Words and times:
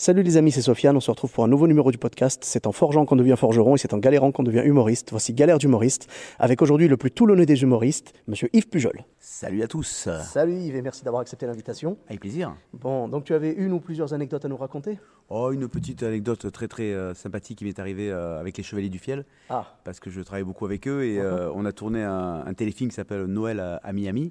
Salut 0.00 0.22
les 0.22 0.36
amis, 0.36 0.52
c'est 0.52 0.62
Sofiane, 0.62 0.96
on 0.96 1.00
se 1.00 1.10
retrouve 1.10 1.32
pour 1.32 1.42
un 1.42 1.48
nouveau 1.48 1.66
numéro 1.66 1.90
du 1.90 1.98
podcast. 1.98 2.44
C'est 2.44 2.68
en 2.68 2.72
forgeant 2.72 3.04
qu'on 3.04 3.16
devient 3.16 3.34
forgeron 3.36 3.74
et 3.74 3.78
c'est 3.78 3.92
en 3.94 3.98
galérant 3.98 4.30
qu'on 4.30 4.44
devient 4.44 4.62
humoriste. 4.64 5.10
Voici 5.10 5.32
Galère 5.32 5.58
d'humoriste, 5.58 6.06
avec 6.38 6.62
aujourd'hui 6.62 6.86
le 6.86 6.96
plus 6.96 7.10
toulonneux 7.10 7.46
des 7.46 7.62
humoristes, 7.62 8.12
monsieur 8.28 8.48
Yves 8.52 8.68
Pujol. 8.68 9.04
Salut 9.18 9.60
à 9.60 9.66
tous. 9.66 10.08
Salut 10.22 10.54
Yves 10.54 10.76
et 10.76 10.82
merci 10.82 11.02
d'avoir 11.02 11.20
accepté 11.20 11.46
l'invitation. 11.46 11.98
Avec 12.06 12.20
plaisir. 12.20 12.54
Bon, 12.74 13.08
donc 13.08 13.24
tu 13.24 13.34
avais 13.34 13.50
une 13.50 13.72
ou 13.72 13.80
plusieurs 13.80 14.14
anecdotes 14.14 14.44
à 14.44 14.48
nous 14.48 14.56
raconter? 14.56 15.00
Oh, 15.30 15.52
une 15.52 15.68
petite 15.68 16.02
anecdote 16.02 16.50
très 16.50 16.68
très 16.68 16.94
euh, 16.94 17.12
sympathique 17.12 17.58
qui 17.58 17.66
m'est 17.66 17.78
arrivée 17.78 18.10
euh, 18.10 18.40
avec 18.40 18.56
les 18.56 18.62
Chevaliers 18.62 18.88
du 18.88 18.98
Fiel. 18.98 19.26
Ah. 19.50 19.66
Parce 19.84 20.00
que 20.00 20.08
je 20.08 20.22
travaille 20.22 20.44
beaucoup 20.44 20.64
avec 20.64 20.88
eux 20.88 21.04
et 21.04 21.20
euh, 21.20 21.50
on 21.54 21.66
a 21.66 21.72
tourné 21.72 22.02
un, 22.02 22.42
un 22.46 22.54
téléfilm 22.54 22.88
qui 22.88 22.96
s'appelle 22.96 23.24
Noël 23.26 23.60
à, 23.60 23.76
à 23.76 23.92
Miami. 23.92 24.30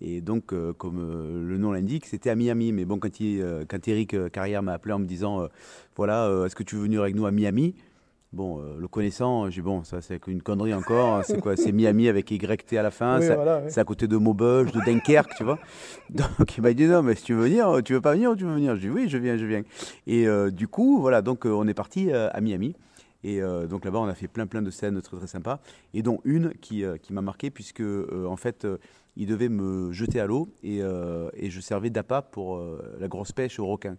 Et 0.00 0.20
donc, 0.20 0.54
comme 0.76 1.46
le 1.48 1.58
nom 1.58 1.72
l'indique, 1.72 2.06
c'était 2.06 2.30
à 2.30 2.36
Miami. 2.36 2.70
Mais 2.70 2.84
bon, 2.84 2.98
quand, 2.98 3.18
il, 3.18 3.44
quand 3.68 3.88
Eric 3.88 4.30
Carrière 4.30 4.62
m'a 4.62 4.74
appelé 4.74 4.94
en 4.94 5.00
me 5.00 5.06
disant 5.06 5.48
Voilà, 5.96 6.44
est-ce 6.46 6.54
que 6.54 6.62
tu 6.62 6.76
veux 6.76 6.82
venir 6.82 7.02
avec 7.02 7.16
nous 7.16 7.26
à 7.26 7.32
Miami? 7.32 7.74
Bon, 8.32 8.60
euh, 8.60 8.76
le 8.78 8.88
connaissant, 8.88 9.48
j'ai 9.48 9.62
dit, 9.62 9.64
bon, 9.64 9.84
ça 9.84 10.02
c'est 10.02 10.26
une 10.26 10.42
connerie 10.42 10.74
encore. 10.74 11.16
hein, 11.16 11.22
C'est 11.24 11.40
quoi 11.40 11.56
C'est 11.56 11.72
Miami 11.72 12.08
avec 12.08 12.30
YT 12.30 12.74
à 12.76 12.82
la 12.82 12.90
fin. 12.90 13.20
Oui, 13.20 13.26
ça- 13.26 13.34
voilà, 13.36 13.62
oui. 13.64 13.70
C'est 13.70 13.80
à 13.80 13.84
côté 13.84 14.06
de 14.06 14.16
Maubeuge, 14.18 14.70
de 14.70 14.80
Dunkerque, 14.84 15.32
tu 15.34 15.44
vois. 15.44 15.58
Donc 16.10 16.56
il 16.58 16.60
m'a 16.62 16.74
dit 16.74 16.86
non, 16.86 17.02
mais 17.02 17.14
si 17.14 17.24
tu 17.24 17.34
veux 17.34 17.44
venir, 17.44 17.80
tu 17.82 17.94
veux 17.94 18.02
pas 18.02 18.12
venir 18.12 18.30
ou 18.32 18.36
tu 18.36 18.44
veux 18.44 18.52
venir? 18.54 18.76
Je 18.76 18.80
dis 18.82 18.90
oui, 18.90 19.08
je 19.08 19.16
viens, 19.16 19.38
je 19.38 19.46
viens. 19.46 19.62
Et 20.06 20.26
euh, 20.28 20.50
du 20.50 20.68
coup, 20.68 21.00
voilà, 21.00 21.22
donc 21.22 21.46
euh, 21.46 21.50
on 21.50 21.66
est 21.66 21.74
parti 21.74 22.12
euh, 22.12 22.28
à 22.32 22.40
Miami. 22.42 22.74
Et 23.24 23.40
euh, 23.42 23.66
donc 23.66 23.84
là-bas, 23.86 23.98
on 23.98 24.06
a 24.08 24.14
fait 24.14 24.28
plein 24.28 24.46
plein 24.46 24.60
de 24.62 24.70
scènes 24.70 25.00
très 25.00 25.16
très 25.16 25.26
sympas. 25.26 25.60
Et 25.94 26.02
dont 26.02 26.20
une 26.24 26.52
qui, 26.60 26.84
euh, 26.84 26.98
qui 26.98 27.14
m'a 27.14 27.22
marqué, 27.22 27.50
puisque 27.50 27.80
euh, 27.80 28.26
en 28.26 28.36
fait, 28.36 28.66
euh, 28.66 28.76
il 29.16 29.26
devait 29.26 29.48
me 29.48 29.90
jeter 29.90 30.20
à 30.20 30.26
l'eau 30.26 30.48
et, 30.62 30.82
euh, 30.82 31.28
et 31.34 31.48
je 31.50 31.60
servais 31.60 31.88
d'appât 31.90 32.22
pour 32.22 32.56
euh, 32.58 32.94
la 33.00 33.08
grosse 33.08 33.32
pêche 33.32 33.58
aux 33.58 33.66
requins. 33.66 33.96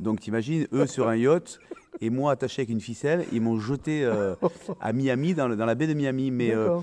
Donc 0.00 0.20
t'imagines, 0.20 0.66
eux 0.72 0.86
sur 0.86 1.08
un 1.08 1.16
yacht 1.16 1.58
et 2.02 2.10
moi 2.10 2.32
attaché 2.32 2.60
avec 2.62 2.70
une 2.70 2.80
ficelle, 2.80 3.24
ils 3.32 3.40
m'ont 3.40 3.58
jeté 3.58 4.04
euh, 4.04 4.34
à 4.80 4.92
Miami, 4.92 5.32
dans, 5.34 5.48
le- 5.48 5.56
dans 5.56 5.64
la 5.66 5.74
baie 5.74 5.86
de 5.86 5.94
Miami. 5.94 6.30
Mais 6.30 6.54
euh, 6.54 6.76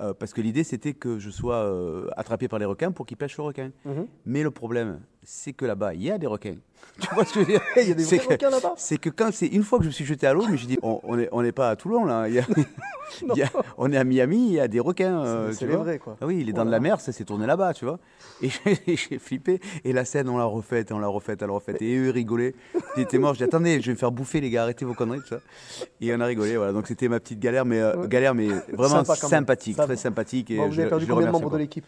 euh, 0.00 0.14
parce 0.14 0.32
que 0.32 0.40
l'idée, 0.40 0.62
c'était 0.62 0.92
que 0.94 1.18
je 1.18 1.30
sois 1.30 1.68
attrapé 2.16 2.46
par 2.46 2.58
les 2.60 2.64
requins 2.66 2.92
pour 2.92 3.06
qu'ils 3.06 3.16
pêchent 3.16 3.36
le 3.38 3.44
requin. 3.44 3.70
Mhm. 3.84 4.06
Mais 4.26 4.42
le 4.44 4.50
problème, 4.50 5.00
c'est 5.30 5.52
que 5.52 5.66
là-bas, 5.66 5.92
il 5.92 6.02
y 6.02 6.10
a 6.10 6.16
des 6.16 6.26
requins. 6.26 6.56
Tu 7.00 7.14
vois 7.14 7.24
ce 7.24 7.34
que 7.34 7.40
je 7.40 7.44
veux 7.44 7.52
dire? 7.52 7.60
Il 7.76 7.88
y 7.88 7.92
a 7.92 7.94
des 7.94 8.02
vrais 8.02 8.16
requins 8.18 8.50
là-bas? 8.50 8.72
C'est 8.76 8.96
que 8.98 9.10
quand 9.10 9.30
c'est 9.32 9.46
une 9.46 9.62
fois 9.62 9.78
que 9.78 9.84
je 9.84 9.88
me 9.88 9.92
suis 9.92 10.04
jeté 10.06 10.26
à 10.26 10.32
l'eau, 10.32 10.44
mais 10.50 10.56
je 10.56 10.66
dis, 10.66 10.78
on 10.82 11.00
on 11.04 11.18
est, 11.18 11.28
on 11.32 11.42
n'est 11.42 11.52
pas 11.52 11.68
à 11.70 11.76
Toulon 11.76 12.04
là. 12.06 12.28
Il 12.28 12.34
y 12.34 12.38
a- 12.38 12.46
il 13.34 13.36
y 13.38 13.42
a- 13.42 13.50
on 13.76 13.92
est 13.92 13.96
à 13.98 14.04
Miami, 14.04 14.46
il 14.48 14.52
y 14.54 14.60
a 14.60 14.68
des 14.68 14.80
requins. 14.80 15.22
euh, 15.22 15.52
C'est- 15.52 15.66
vrais, 15.66 15.98
quoi. 15.98 16.16
Ah 16.20 16.26
oui, 16.26 16.42
les 16.44 16.52
dents 16.52 16.62
de 16.64 16.68
Voilà. 16.70 16.78
la 16.78 16.80
mer, 16.80 17.00
ça 17.00 17.12
s'est 17.12 17.24
tourné 17.24 17.46
là-bas, 17.46 17.74
tu 17.74 17.84
vois. 17.84 17.98
Et 18.42 18.48
j'ai 18.48 18.96
j'ai 18.96 19.18
flippé. 19.18 19.60
Et 19.84 19.92
la 19.92 20.04
scène, 20.06 20.28
on 20.30 20.38
l'a 20.38 20.44
refaite, 20.44 20.90
on 20.92 20.98
l'a 20.98 21.08
refaite, 21.08 21.42
on 21.42 21.46
l'a 21.46 21.52
refaite. 21.52 21.82
Et 21.82 21.94
eux, 21.96 22.06
ils 22.08 22.10
rigolaient. 22.10 22.54
J'étais 22.96 23.18
mort. 23.18 23.34
Je 23.34 23.38
dis, 23.38 23.44
attendez, 23.44 23.80
je 23.82 23.86
vais 23.86 23.92
me 23.92 23.98
faire 23.98 24.10
bouffer, 24.12 24.40
les 24.40 24.48
gars, 24.50 24.62
arrêtez 24.62 24.84
vos 24.86 24.94
conneries, 24.94 25.20
tout 25.20 25.28
ça. 25.28 25.40
Et 26.00 26.12
on 26.14 26.20
a 26.20 26.26
rigolé, 26.26 26.56
voilà. 26.56 26.72
Donc 26.72 26.86
c'était 26.88 27.08
ma 27.08 27.20
petite 27.20 27.38
galère, 27.40 27.64
mais, 27.66 27.80
euh, 27.80 28.06
galère, 28.06 28.34
mais 28.34 28.48
vraiment 28.72 29.04
Sympa 29.04 29.14
sympathique, 29.16 29.76
Sympa. 29.76 29.86
très 29.86 29.96
sympathique. 29.96 30.50
Et 30.50 30.56
Vous 30.56 30.72
je- 30.72 30.80
avez 30.80 30.88
perdu 30.88 31.04
je 31.06 31.10
combien 31.12 31.26
de 31.26 31.32
membres 31.32 31.50
de 31.50 31.58
l'équipe? 31.58 31.84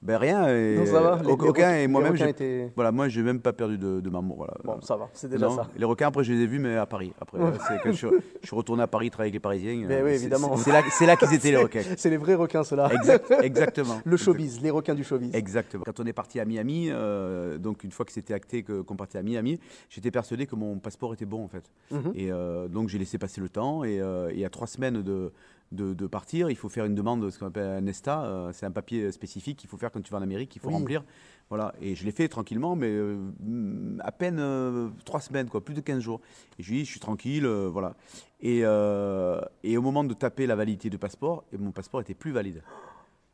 Ben 0.00 0.16
rien. 0.16 0.48
Et, 0.48 0.76
Non, 0.76 0.86
ça 0.86 1.00
va, 1.00 1.16
les- 1.16 1.22
au- 1.22 1.26
les 1.26 1.32
aucun, 1.32 1.46
requins- 1.46 1.74
et 1.80 1.88
moi-même, 1.88 2.14
étaient- 2.14 2.72
voilà, 2.76 2.92
moi, 2.92 3.08
j'ai 3.08 3.20
même 3.22 3.40
pas 3.40 3.52
perdu 3.52 3.78
de, 3.78 3.98
de 4.00 4.10
maman. 4.10 4.34
Voilà. 4.36 4.54
Bon, 4.62 4.80
ça 4.80 4.96
va, 4.96 5.08
c'est 5.12 5.28
déjà 5.28 5.46
Non, 5.46 5.56
ça. 5.56 5.66
Les 5.76 5.84
requins, 5.84 6.06
après, 6.06 6.22
je 6.22 6.32
les 6.32 6.42
ai 6.42 6.46
vus, 6.46 6.60
mais 6.60 6.76
à 6.76 6.86
Paris. 6.86 7.12
Après, 7.20 7.38
c'est 7.66 7.82
que 7.82 7.90
je, 7.90 7.96
suis- 8.06 8.16
je 8.40 8.46
suis 8.46 8.54
retourné 8.56 8.84
à 8.84 8.86
Paris 8.86 9.10
travailler 9.10 9.28
avec 9.30 9.34
les 9.34 9.40
Parisiens. 9.40 9.86
Mais 9.88 9.96
euh, 10.00 10.04
oui, 10.04 10.10
évidemment. 10.12 10.56
C'est 10.56 10.70
là, 11.06 11.16
qu'ils 11.16 11.34
étaient 11.34 11.50
les 11.50 11.56
requins. 11.56 11.82
C'est 11.96 12.10
les 12.10 12.16
vrais 12.16 12.36
requins 12.36 12.62
ceux-là. 12.62 12.90
Exact- 12.92 13.32
exactement. 13.42 14.00
Le 14.04 14.16
showbiz, 14.16 14.60
les 14.62 14.70
requins 14.70 14.94
du 14.94 15.02
showbiz. 15.02 15.34
Exactement. 15.34 15.82
Quand 15.84 15.98
on 15.98 16.06
est 16.06 16.12
parti 16.12 16.38
à 16.38 16.44
Miami, 16.44 16.88
euh, 16.90 17.58
donc 17.58 17.82
une 17.82 17.90
fois 17.90 18.04
que 18.06 18.12
c'était 18.12 18.34
acté 18.34 18.62
qu'on 18.62 18.94
partait 18.96 19.18
à 19.18 19.22
Miami, 19.22 19.58
j'étais 19.90 20.12
persuadé 20.12 20.46
que 20.46 20.54
mon 20.54 20.78
passeport 20.78 21.12
était 21.14 21.26
bon 21.26 21.42
en 21.44 21.48
fait. 21.48 21.64
Mhm. 21.90 22.12
Et 22.14 22.30
euh, 22.30 22.68
donc 22.68 22.88
j'ai 22.88 22.98
laissé 22.98 23.18
passer 23.18 23.40
le 23.40 23.48
temps 23.48 23.82
et, 23.82 24.00
et 24.32 24.44
à 24.44 24.48
trois 24.48 24.68
semaines 24.68 25.02
de, 25.02 25.32
de, 25.72 25.92
de 25.94 26.06
partir, 26.06 26.50
il 26.50 26.56
faut 26.56 26.68
faire 26.68 26.84
une 26.86 26.94
demande 26.94 27.22
de 27.22 27.30
ce 27.30 27.38
qu'on 27.38 27.46
appelle 27.46 27.66
un 27.66 27.86
ESTA. 27.86 28.24
euh, 28.24 28.52
c'est 28.52 28.64
un 28.66 28.70
papier 28.70 29.12
spécifique 29.12 29.58
qu'il 29.58 29.68
faut 29.68 29.76
faire 29.76 29.90
quand 29.92 30.00
tu 30.00 30.10
vas 30.12 30.18
en 30.18 30.22
Amérique, 30.22 30.48
qu'il 30.50 30.62
faut 30.62 30.68
Oui. 30.68 30.74
remplir. 30.74 31.04
Voilà. 31.50 31.74
Et 31.80 31.94
je 31.94 32.04
l'ai 32.04 32.10
fait 32.12 32.28
tranquillement, 32.28 32.74
mais 32.76 32.88
euh, 32.90 33.16
mm, 33.40 34.00
à 34.04 34.12
peine 34.12 34.38
euh, 34.38 34.88
trois 35.04 35.20
semaines, 35.20 35.48
quoi, 35.48 35.62
plus 35.64 35.74
de 35.74 35.80
15 35.80 36.00
jours. 36.00 36.20
Et 36.58 36.62
je 36.62 36.70
lui 36.70 36.78
dis, 36.78 36.84
je 36.84 36.90
suis 36.90 37.00
tranquille, 37.00 37.46
voilà. 37.46 37.94
Et, 38.40 38.58
et 38.60 39.76
au 39.76 39.82
moment 39.82 40.04
de 40.04 40.14
taper 40.14 40.46
la 40.46 40.54
validité 40.56 40.90
du 40.90 40.98
passeport, 40.98 41.44
et 41.52 41.58
mon 41.58 41.70
passeport 41.72 42.00
était 42.00 42.14
plus 42.14 42.30
valide. 42.32 42.62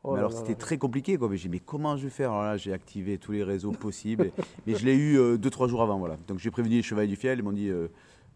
Oh 0.06 0.12
Mais 0.12 0.18
alors 0.18 0.32
c'était 0.32 0.54
très 0.54 0.76
compliqué 0.76 1.16
quoi. 1.16 1.28
Mais 1.30 1.38
j'ai 1.38 1.48
mais 1.48 1.60
comment 1.60 1.96
je 1.96 2.04
vais 2.04 2.10
faire? 2.10 2.30
Alors 2.30 2.42
là 2.42 2.56
j'ai 2.58 2.72
activé 2.74 3.16
tous 3.16 3.32
les 3.32 3.42
réseaux 3.42 3.72
possibles. 3.72 4.32
mais 4.66 4.74
je 4.74 4.84
l'ai 4.84 4.94
eu 4.96 5.38
deux 5.38 5.48
trois 5.50 5.66
jours 5.66 5.80
avant 5.82 5.98
voilà. 5.98 6.16
Donc 6.28 6.38
j'ai 6.40 6.50
prévenu 6.50 6.76
les 6.76 6.82
chevaliers 6.82 7.08
du 7.08 7.16
fiel. 7.16 7.38
Ils 7.38 7.42
m'ont 7.42 7.52
dit, 7.52 7.70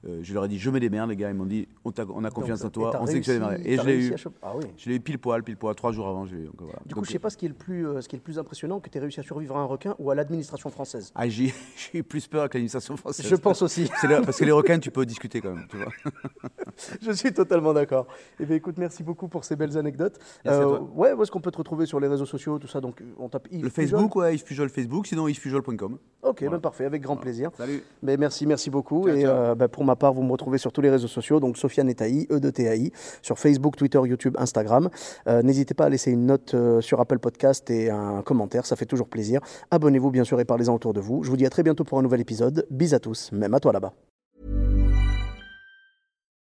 euh, 0.06 0.20
je 0.22 0.32
leur 0.32 0.44
ai 0.44 0.48
dit 0.48 0.58
je 0.58 0.70
me 0.70 0.78
démerde 0.78 1.10
les 1.10 1.16
gars. 1.16 1.28
Ils 1.30 1.34
m'ont 1.34 1.44
dit 1.46 1.66
on, 1.84 1.90
a 2.24 2.30
confiance 2.30 2.60
Donc, 2.60 2.68
en 2.68 2.70
toi. 2.70 2.98
On 3.00 3.06
sait 3.06 3.20
que 3.20 3.26
vais 3.26 3.32
réussi- 3.32 3.32
démarrer. 3.32 3.60
Et 3.64 3.76
je 3.76 3.82
l'ai 3.82 3.92
réussi 3.92 4.12
eu. 4.12 4.30
Ah 4.42 4.52
oui. 4.56 4.64
Je 4.76 4.90
l'ai 4.90 4.96
eu 4.96 5.00
pile 5.00 5.18
poil 5.18 5.42
pile 5.42 5.56
poil 5.56 5.74
trois 5.74 5.92
jours 5.92 6.06
avant. 6.06 6.24
je 6.24 6.36
eu. 6.36 6.44
Donc, 6.44 6.54
voilà. 6.60 6.78
Du 6.86 6.94
coup, 6.94 7.00
Donc, 7.00 7.06
je 7.06 7.12
sais 7.12 7.18
pas 7.18 7.30
ce 7.30 7.36
qui 7.36 7.46
est 7.46 7.48
le 7.48 7.54
plus, 7.54 7.86
euh, 7.86 8.00
ce 8.00 8.08
qui 8.08 8.14
est 8.14 8.18
le 8.18 8.22
plus 8.22 8.38
impressionnant, 8.38 8.78
que 8.80 8.88
tu 8.88 8.96
aies 8.96 9.00
réussi 9.00 9.20
à 9.20 9.24
survivre 9.24 9.56
à 9.56 9.60
un 9.60 9.64
requin 9.64 9.96
ou 9.98 10.10
à 10.10 10.14
l'administration 10.14 10.70
française. 10.70 11.10
Ah, 11.14 11.28
j'ai 11.28 11.52
eu 11.94 12.02
plus 12.02 12.26
peur 12.28 12.48
que 12.48 12.54
l'administration 12.56 12.96
française. 12.96 13.26
Je 13.26 13.34
pense 13.34 13.62
aussi. 13.62 13.90
Parce 14.02 14.38
que 14.38 14.44
les 14.44 14.52
requins 14.52 14.78
tu 14.78 14.90
peux 14.90 15.04
discuter 15.04 15.40
quand 15.40 15.54
même. 15.54 15.66
Tu 15.68 15.76
vois. 15.76 15.92
Je 17.02 17.12
suis 17.12 17.32
totalement 17.32 17.72
d'accord. 17.72 18.06
Eh 18.40 18.46
bien, 18.46 18.56
écoute, 18.56 18.76
merci 18.78 19.02
beaucoup 19.02 19.28
pour 19.28 19.44
ces 19.44 19.56
belles 19.56 19.76
anecdotes. 19.76 20.18
Merci 20.44 20.60
à 20.60 20.62
toi. 20.62 20.88
ouais, 20.94 21.12
où 21.12 21.22
est-ce 21.22 21.30
qu'on 21.30 21.40
peut 21.40 21.50
te 21.50 21.58
retrouver 21.58 21.86
sur 21.86 22.00
les 22.00 22.08
réseaux 22.08 22.26
sociaux, 22.26 22.58
tout 22.58 22.68
ça? 22.68 22.80
Donc, 22.80 23.02
on 23.18 23.28
tape 23.28 23.48
Yves 23.50 23.64
Le 23.64 23.70
Pujol. 23.70 23.88
Facebook 23.98 24.16
ouais 24.16 24.34
Yves 24.34 24.44
Pujol 24.44 24.68
Facebook. 24.68 25.06
Sinon 25.06 25.28
yvespujol.com. 25.28 25.98
Ok, 26.22 26.38
Voilà. 26.40 26.56
ben 26.56 26.60
parfait, 26.60 26.84
avec 26.84 27.02
grand 27.02 27.16
plaisir. 27.16 27.50
Salut. 27.56 27.82
Mais 28.02 28.16
merci, 28.16 28.46
merci 28.46 28.70
beaucoup. 28.70 29.06
Ciao, 29.06 29.16
et 29.16 29.22
ciao. 29.22 29.30
euh, 29.30 29.54
ben, 29.54 29.68
pour 29.68 29.84
ma 29.84 29.96
part, 29.96 30.12
vous 30.12 30.22
me 30.22 30.32
retrouvez 30.32 30.58
sur 30.58 30.72
tous 30.72 30.80
les 30.80 30.90
réseaux 30.90 31.08
sociaux, 31.08 31.40
donc 31.40 31.56
Sofiane 31.56 31.88
Etaï, 31.88 32.26
E 32.30 32.38
de 32.40 32.50
TAI, 32.50 32.92
sur 33.22 33.38
Facebook, 33.38 33.76
Twitter, 33.76 34.00
YouTube, 34.04 34.36
Instagram. 34.38 34.88
Euh, 35.28 35.42
N'hésitez 35.42 35.74
pas 35.74 35.84
à 35.84 35.88
laisser 35.88 36.10
une 36.10 36.26
note 36.26 36.54
euh, 36.54 36.80
sur 36.80 37.00
Apple 37.00 37.18
Podcast 37.18 37.70
et 37.70 37.90
un 37.90 38.22
commentaire, 38.22 38.66
ça 38.66 38.76
fait 38.76 38.86
toujours 38.86 39.08
plaisir. 39.08 39.40
Abonnez-vous 39.70 40.10
bien 40.10 40.24
sûr 40.24 40.38
et 40.40 40.44
parlez-en 40.44 40.74
autour 40.74 40.92
de 40.92 41.00
vous. 41.00 41.22
Je 41.22 41.30
vous 41.30 41.36
dis 41.36 41.46
à 41.46 41.50
très 41.50 41.62
bientôt 41.62 41.84
pour 41.84 41.98
un 41.98 42.02
nouvel 42.02 42.20
épisode. 42.20 42.66
Bis 42.70 42.92
à 42.94 42.98
tous, 43.00 43.30
même 43.32 43.54
à 43.54 43.60
toi 43.60 43.72
là-bas. 43.72 44.07